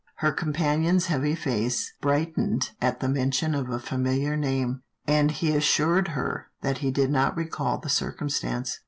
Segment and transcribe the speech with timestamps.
[0.25, 6.07] "Her companion's heavy face brightened at the mention of a familiar name, and he assured
[6.07, 8.79] her that he did recall the circumstance.